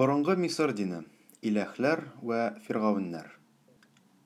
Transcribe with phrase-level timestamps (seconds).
[0.00, 1.04] Борынгы Мисыр дине
[1.40, 3.28] иләхләр вә фиргавеннар.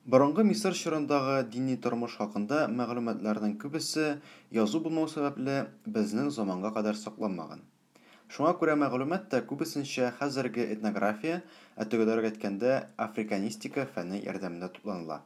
[0.03, 4.15] Борынгы Мисыр шырындағы дини тормыш хакында мәгълүматларның күбесе
[4.49, 7.61] язу булмау сәбәпле безнең заманга кадәр сакланмаган.
[8.33, 11.43] Шуңа күрә мәгълүмат та күбесенчә хәзерге этнография,
[11.77, 15.19] әтәгәләргә әйткәндә, африканистика фәне ярдәмендә тупланыла.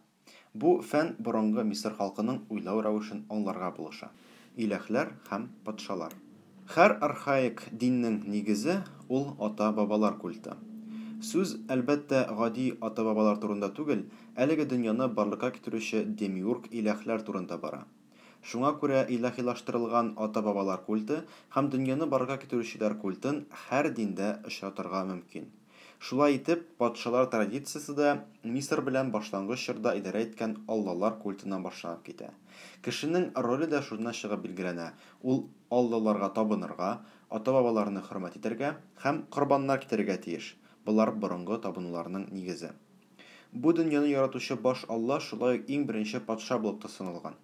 [0.53, 4.11] Бу фән борынгы Мисыр халкының уйлау рәвешен аңларга булыша.
[4.59, 6.11] Иләхләр һәм патшалар.
[6.75, 8.77] Хәр архаик диннең нигезе
[9.13, 10.55] ул ата-бабалар культы.
[11.29, 13.99] Сүз әлбәттә гади ата-бабалар турында түгел,
[14.45, 17.83] әлеге дөньяны барлыка китерүче демиург иләхләр турында бара.
[18.51, 21.19] Шуңа күрә илаһилаштырылган ата-бабалар культы
[21.55, 25.45] һәм дөньяны барлыка китерүчеләр культын һәр диндә очратырга мөмкин.
[26.03, 28.09] Шулай итеп, патшалар традициясе дә
[28.43, 32.33] Мисыр белән башлангыч чорда идарә иткән Аллалар культыннан башланып китә.
[32.87, 34.83] Кешенең роли дә шуны чыгып билгеләнә.
[35.31, 35.39] Ул
[35.77, 36.91] Аллаларга табынырга,
[37.39, 38.69] ата-бабаларны хөрмәт итәргә
[39.05, 40.47] һәм корбаннар китергә тиеш.
[40.89, 42.69] Булар борынгы табынуларның нигезе.
[43.65, 47.35] Бу дөньяны яратучы баш Алла шулай ук иң беренче патша булып тасынылган.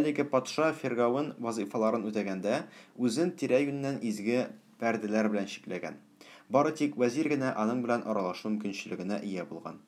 [0.00, 2.56] Әлеге патша Фергавын вазифаларын үтәгәндә,
[3.06, 4.40] үзен тирәгүннән изге
[4.82, 6.00] пәрделәр белән шикләгән.
[6.56, 9.78] Бары тик вәзир генә аның белән аралашу мөмкинчелегенә ия булган.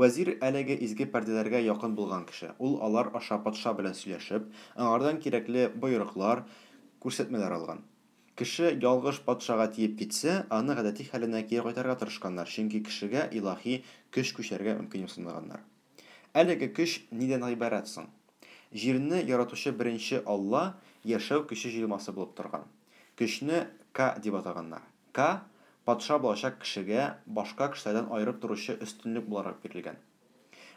[0.00, 2.48] Вәзир әлеге изге пәрдәләргә якын булган кеше.
[2.68, 6.42] Ул алар аша патша белән сөйләшеп, аңардан кирәкле буйрыклар,
[7.04, 7.84] күрсәтмәләр алган.
[8.36, 13.78] Кеше ялгыш патшага тиеп китсә, аны гадәти хәленә кире кайтарга тырышканнар, чөнки кешегә илаһи
[14.12, 15.62] көч күчәргә мөмкин юсынлыганнар.
[16.42, 18.10] Әлеге көч нидән гыйбарәт соң?
[18.76, 20.76] Җирне яратучы беренче Алла
[21.08, 22.66] яшәү кеше җыймасы булып торган.
[23.16, 24.82] Көчне К дип атаганнар.
[25.12, 25.40] К
[25.86, 27.02] патша булачак кешегә
[27.38, 29.98] башка кешеләрдән аерып торучы өстенлек буларак бирелгән.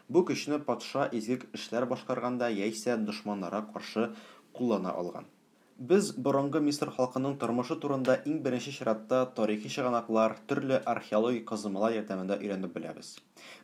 [0.08, 4.04] Бу кешене патша изгек эшләр башкарганда яисә дошманнарга каршы
[4.54, 5.26] куллана алган.
[5.90, 12.36] Без борынгы мистер халкының тормышы турында иң беренче чиратта тарихи чыганаклар, төрле археологик казымалар ярдәмендә
[12.38, 13.10] өйрәнеп беләбез.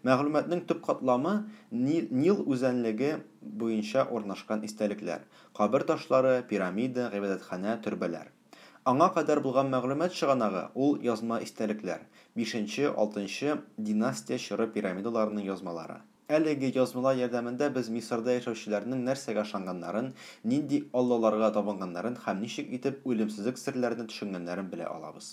[0.03, 1.37] Мәгълүматның төп катламы
[1.71, 5.23] Нил, Нил үзәнлеге буенча урнашкан истәлекләр:
[5.55, 8.33] кабер ташлары, пирамида, гыйбадатхана, төрбәләр.
[8.91, 12.03] Аңа кадәр булган мәгълүмат чыганагы ул язма истәлекләр.
[12.41, 13.57] 5-6
[13.89, 15.97] династия чыры пирамидаларының язмалары.
[16.39, 20.13] Әлеге язмалар ярдәмендә без Мисрда яшәүчеләрнең нәрсәгә ашанганларын,
[20.53, 25.33] нинди аллаларга табынганларын һәм ничек итеп үлемсезлек сырларын төшенгәннәрен белә алабыз.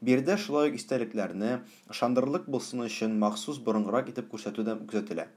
[0.00, 1.58] Бердә шулай истәлекләрне
[1.92, 5.28] ышандырлык булсын өчен махсус борынгырак итеп күрсәтүдә күзәтелә.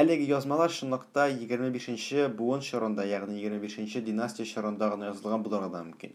[0.00, 6.08] Әлеге язмалар шынлыкта 25-нче буын чорында, ягъни 25-нче династия чорында гына язылган булырга да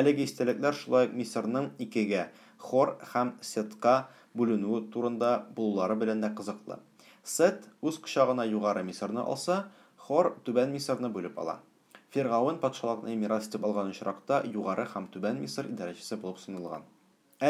[0.00, 2.26] Әлеге истәлекләр шулай Мисрның 2гә,
[2.66, 3.94] Хор һәм Сетка
[4.40, 6.76] бүленү турында булулары белән дә кызыклы.
[7.36, 9.56] Сет үз кышагына югары Мисрны алса,
[9.96, 11.56] Хор түбән Мисрны бүлеп ала.
[12.14, 16.84] Ферғауын патшалыгын мирас итеп алган шуракта югары һәм түбән Миср идарәчесе булып сынылған.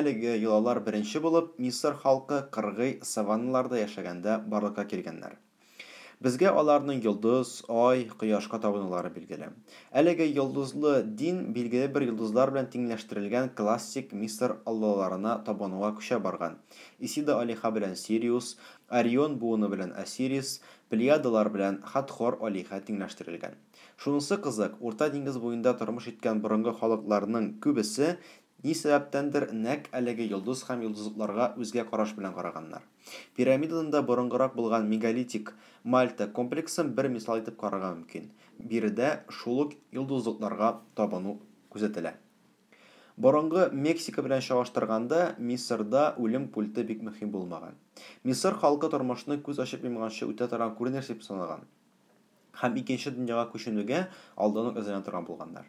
[0.01, 5.37] Әлеге йылалар беренче булып Миср халкы кыргый саваннарда яшәгәндә барлыкка килгәннәр.
[6.25, 9.51] Безгә аларның йолдыз, ай, кояш катаунылары билгеле.
[10.01, 16.57] Әлеге йолдызлы дин билгеле бер йолдызлар белән тиңләштерелгән классик мистер Аллаларына табануга күчә барган.
[17.09, 18.55] Исида Алиха белән Сириус,
[19.01, 20.55] Арион буыны белән Асирис,
[20.89, 23.61] Плеядалар белән Хатхор Алиха тиңләштерелгән.
[24.01, 28.15] Шунысы кызык, орта дингіз буенда тормыш иткән бұрынғы халыкларның күбесе
[28.65, 32.81] Ни сәбәптәндер нәк әлеге йолдыз һәм йолдызлыкларга үзгә караш белән караганнар.
[33.37, 35.51] Пирамиданың борынгырак булган мегалитик
[35.95, 38.31] Мальта комплексын бер мисал итеп карарга мөмкин.
[38.71, 39.11] Бирдә
[39.41, 41.37] шулык йолдызлыкларга табану
[41.75, 42.15] күзәтелә.
[43.25, 45.21] борынгы Мексика белән чагыштырганда
[45.51, 47.75] Мисрда үлем пульты бик мөһим булмаган.
[48.25, 51.61] Миср халкы тормышны күз ашып ямганчы үтә торган күренеш дип санаган.
[52.63, 55.67] һәм икенче дөньяга күченүгә алдыны үзенә торган булганнар.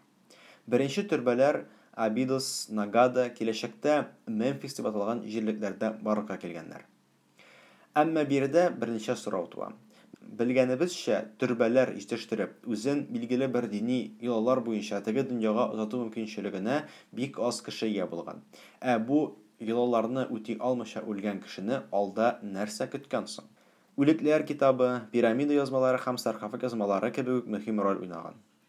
[0.67, 5.69] Беренче төрбәләр Абидос, Нагада, Килешекте, Мемфис деп аталған жерлерде
[6.03, 6.81] барыққа келгендер.
[8.01, 9.69] Әмма бірі де бірнеше сұрау туа.
[10.19, 16.81] Білгені бізше иштештереп, үзен өзін білгілі бір дени елалар бойынша тәге дүнияға ұзату мүмкіншілігіне
[17.47, 18.41] аз кіші ябылған.
[18.43, 18.43] болған.
[18.81, 19.21] Ә бұ
[19.59, 22.89] елаларыны үти алмаша өлген кішіні алда нәрсә
[23.25, 23.47] соң.
[23.97, 27.47] Өліклер китабы, пирамиды язмалары, қамсар қафы казмалары кәбі өк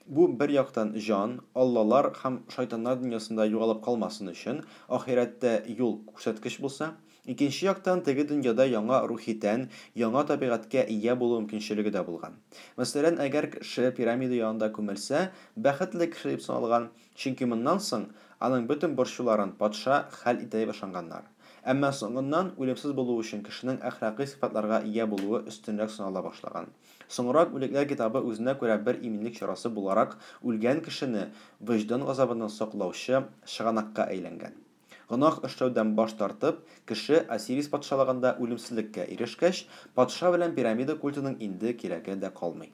[0.07, 1.33] Бу бер яктан жан,
[1.63, 4.61] аллалар һәм шайтаннар дөньясында югалып калмасын өчен
[4.99, 6.93] ахирәтте юл күрсәткеч булса,
[7.35, 9.65] икенче яктан теге дөньяда яңа рухи тән,
[10.03, 12.39] яңа табигатькә ия булу мөмкинчелеге дә булган.
[12.79, 15.25] Мәсәлән, әгәр кеше пирамида янында күмелсә,
[15.67, 16.91] бәхетле кеше дип
[17.25, 18.07] чөнки моннан соң
[18.39, 21.33] аның бөтен борчуларын патша хәл итә башлаганнар
[21.73, 26.69] әмма соңыннан үлепсез болуы үшін кешенең әхлақи сыйфатларга ия булуы үстенрәк сонала башлаган.
[27.11, 30.15] Соңрак үлекләр китабы үзенә күрә бер иминлек чарасы буларак
[30.47, 31.25] үлгән кешене
[31.67, 33.25] вөҗдан газабыннан саклаучы
[33.57, 34.55] шыганакка әйләнгән.
[35.11, 39.65] Гынах эшләүдән баш тартып, кеше Асирис патшалыгында үлемсезлеккә ирешкәч,
[39.95, 42.71] патша белән пирамида культының инде кирәге дә калмый.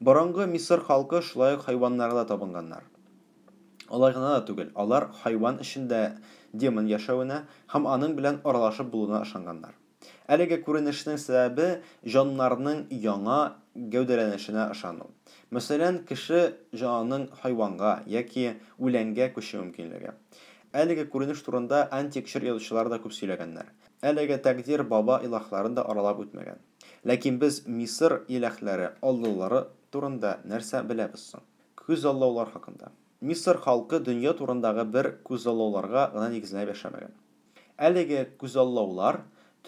[0.00, 2.84] Борынгы Мисыр халкы шулай ук табынганнар.
[3.96, 6.00] Алар гына да түгел, алар хайван эчендә
[6.62, 7.38] демон яшәүенә
[7.74, 9.72] һәм аның белән аралашып булуына ышанганнар.
[10.34, 11.68] Әлеге күренешнең сәбәбе
[12.14, 13.36] җаннарның яңа
[13.94, 15.06] гәүдәләнешенә ышану.
[15.56, 16.40] Мәсәлән, кеше
[16.80, 18.44] җанының хайванга яки
[18.78, 20.12] үләнгә күчү мөмкинлеге.
[20.82, 23.70] Әлеге күренеш турында антик шәһәр язучылары да күп сөйләгәннәр.
[24.10, 26.60] Әлеге тәкъдир баба илаһларын да аралап үтмәгән.
[27.08, 31.44] Ләкин без Мисыр илаһлары, аллалары турында нәрсә беләбез соң?
[31.84, 32.92] Күз аллаулар хакында.
[33.26, 37.10] Мисыр халкы дөнья турындагы бер күзаллауларга гына нигезенә яшәмәгән.
[37.86, 39.18] Әлеге күзаллаулар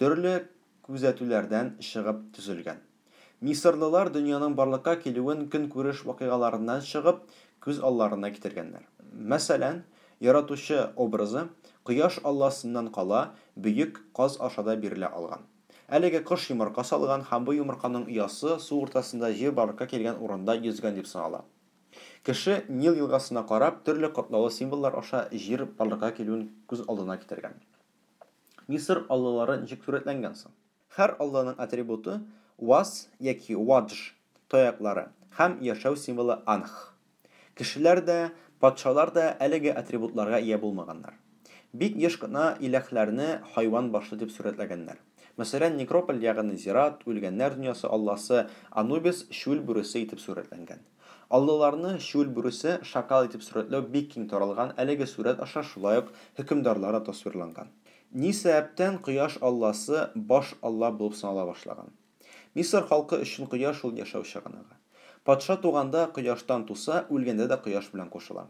[0.01, 0.31] төрле
[0.87, 2.79] күзәтүләрдән чыгып төзелгән.
[3.49, 7.19] Мисырлылар дөньяның барлыкка килүен көн күреш вакыйгаларыннан чыгып
[7.67, 8.87] күз алларына китергәннәр.
[9.33, 9.81] Мәсәлән,
[10.29, 11.43] яратучы образы
[11.89, 13.21] Кыяш Алласыннан кала
[13.65, 15.41] бүйек каз ашада бирле алган.
[15.99, 21.01] Әлеге қыш йомырка салган һәм бу йомырканың ясы су уртасында җир барлыкка килгән урында йөзгән
[21.03, 21.43] дип санала
[22.25, 27.55] кеше Нил елгасына карап, төрле катлаулы символлар аша жир парларга келуын күз алдына китергән.
[28.73, 30.51] Мисыр аллалары ничек сурәтләнгән соң?
[30.97, 31.15] Һәр
[31.65, 32.19] атрибуты
[32.59, 32.91] вас
[33.29, 33.97] яки вадж
[34.53, 35.07] таяклары
[35.39, 36.93] һәм яшәү символы анх.
[37.55, 38.29] Кешеләр дә,
[38.59, 41.15] патшалар да әлеге атрибутларга ия булмаганнар.
[41.73, 42.57] Бик еш кына
[43.55, 44.99] хайван башлы дип сурәтләгәннәр.
[45.37, 50.79] Мәсәлән, Некрополь ягыны зират, үлгәннәр дөньясы Алласы, Анубис шүл бурысы итеп сурәтләнгән.
[51.37, 54.73] Аллаларны шул бүресе шакал итеп сурәтләү бик киң таралган.
[54.83, 57.01] Әлеге сурәт аша шулай ук хөкемдарлар
[58.23, 61.93] Ни сәбәптән кояш Алласы баш Алла булып санала башлаган?
[62.55, 64.75] Мисыр халкы өчен Қияш ул яшәү шагынага.
[65.23, 68.49] Патша туганда Қияштан туса, үлгәндә дә Қияш белән кошыла.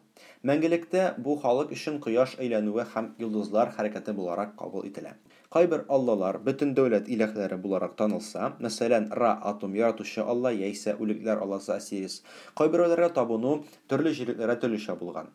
[0.50, 5.14] Мәңгелектә бу халык өчен Қияш әйләнүе һәм йолдызлар хәрәкәте буларак кабул ителә.
[5.52, 11.74] Кайбер аллалар бөтен дәүләт иляхләре буларак танылса, мәсәлән, Ра атом яратучы Алла яисә үлекләр алласы
[11.74, 12.16] Асирис.
[12.56, 12.88] Кайбер
[13.18, 15.28] табыну төрле җирләрдә төлешә булган.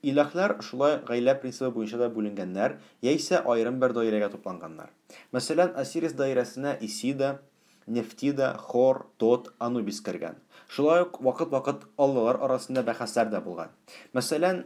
[0.00, 4.88] Иляхлар шулай гаилә принципы буенча да бүленгәннәр яисә аерым бер даирәгә тупланганнар.
[5.36, 7.42] Мәсәлән, Асирис даирәсенә Исида,
[7.86, 10.40] Нефтида, Хор, Тот, Анубис кергән.
[10.70, 13.68] Шулай ук вакыт-вакыт аллалар арасында бәхәсләр дә булган.
[14.14, 14.64] Мәсәлән,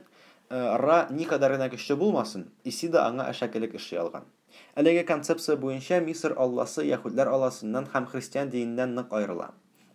[0.48, 4.30] э, Ра никадәр генә кеше булмасын, Исида аңа ашаклык эш ялган.
[4.80, 9.46] Әлеге концепция буенча Миср Алласы яһудләр аласыннан һәм христиан диненнән нык айрыла.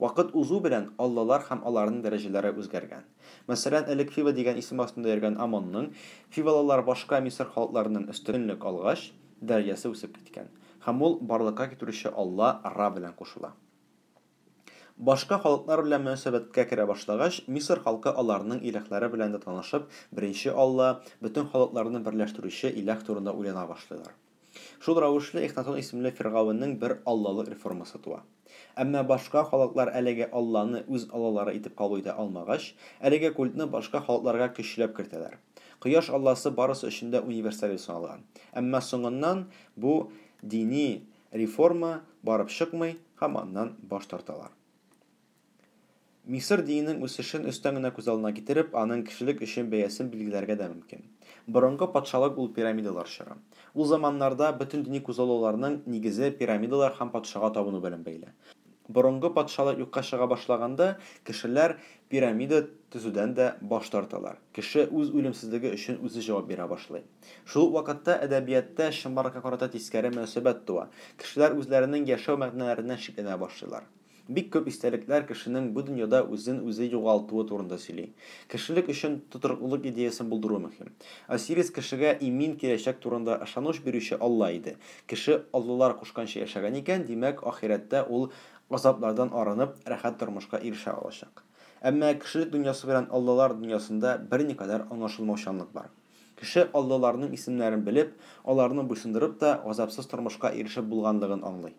[0.04, 3.04] Вакыт узу белән Аллалар һәм аларның дәрәҗәләре үзгәргән.
[3.52, 5.92] Мәсәлән, элек Фива дигән исем астында йөргән Амонның
[6.38, 9.04] Фивалалар башка Миср халыкларыннан өстенлек алгач,
[9.52, 10.50] дәрәҗәсе үсеп киткән.
[10.88, 13.54] Һәм ул барлыкка китерүче Алла Ра белән кушыла.
[14.98, 20.90] Башка халыклар белән мөнәсәбәткә керә башлагач, Миср халкы аларның илаһлары белән дә танышып, беренче Алла
[21.22, 24.18] бөтен халыкларны берләштерүче илаһ турында уйлана башлыйлар.
[24.86, 28.18] Шул рәвешле Ихнатон исемле фирғауының бер аллалы реформасы туа.
[28.84, 32.66] Әмма башка халыклар әлегә алланы үз алалары итеп кабул итә алмагач,
[33.10, 35.38] әлегә культны башка халыкларга кичләп киртәләр.
[35.86, 38.26] Кыяш алласы барысы өчен дә универсаль саналган.
[38.64, 39.46] Әмма соңыннан
[39.86, 39.96] бу
[40.56, 40.86] дини
[41.42, 41.94] реформа
[42.32, 43.44] барып чыкмый, һәм
[43.96, 44.52] баш тарталар.
[46.30, 51.00] Мисыр диненең үсешен өстән генә күз алдына китереп, аның кешелек өчен бәясен билгеләргә дә мөмкин.
[51.56, 53.38] Борынгы патшалык ул пирамидалар чыга.
[53.74, 58.36] Ул заманнарда бөтен дини күзалуларның нигезе пирамидалар һәм патшага табыну белән бәйле.
[58.98, 60.88] Борынгы патшалык юкка чыга башлаганда,
[61.30, 61.76] кешеләр
[62.14, 62.60] пирамида
[62.96, 64.38] төзүдән дә баш тарталар.
[64.60, 67.02] Кеше үз үлемсезлеге өчен үзе җавап бирә башлый.
[67.48, 70.86] Шул вакытта әдәбиятта шимбарка карата тискәре мөнәсәбәт туа.
[71.24, 73.90] Кешеләр үзләренең яшәү мәгънәләреннән шикләнә башлыйлар
[74.36, 78.06] бик күп истәлекләр кешенең бу дөньяда үзен үзе югалтуы турында сөйли.
[78.54, 80.92] Кешелек өчен тотырлык идеясын булдыру мөһим.
[81.38, 84.78] Асирис кешегә имин киләчәк турында ышаныч бирүче Алла иде.
[85.08, 88.32] Кеше Аллалар кушканча яшаган икән, димәк, ахиретта ул
[88.72, 91.44] азаплардан арынып, рәхәт тормышка ирешә алачак.
[91.82, 95.90] Әмма кешелек дөньясы белән Аллалар дөньясында берникадәр аңлашылмаучанлык бар.
[96.40, 98.14] Кеше Аллаларның исемнәрен белеп,
[98.46, 101.76] аларны буйсындырып та азапсыз тормышка ирешеп булганлыгын аңлый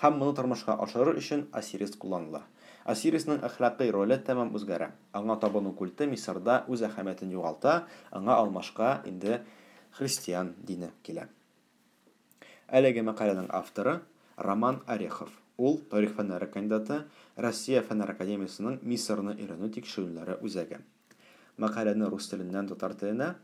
[0.00, 2.38] һәм моны тормышка ашырыр өчен Асирис кулланыла.
[2.92, 4.86] Асирисның әхлакый роле тәмам үзгәрә.
[5.18, 7.74] Аңа табыну культы Мисрда үз әһәмиятен югалта,
[8.20, 9.42] аңа алмашка инде
[9.92, 11.26] христиан дине килә.
[12.78, 13.98] Әлеге мәкаләнең авторы
[14.38, 15.34] Роман Орехов.
[15.58, 17.02] Ул тарих фәннәре кандидаты,
[17.36, 20.78] Россия фәннәр академиясының Мисрны өйрәнү тикшерүләре үзәге.
[21.60, 23.34] Мәкаләне рус теленнән татар теленә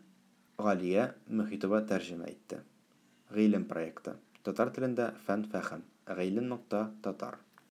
[0.56, 2.62] Галия Мөхитова тәрҗемә итте.
[3.28, 4.16] Гыйлем проекты.
[4.42, 5.84] Татар телендә фән фәхем
[6.18, 7.42] ғилм нұқта татар